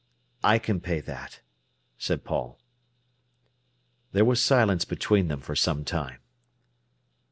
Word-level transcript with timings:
"I 0.43 0.57
can 0.57 0.79
pay 0.79 0.99
that," 0.99 1.41
said 1.99 2.23
Paul. 2.23 2.59
There 4.13 4.25
was 4.25 4.41
silence 4.41 4.83
between 4.83 5.27
them 5.27 5.41
for 5.41 5.55
some 5.55 5.85
time. 5.85 6.21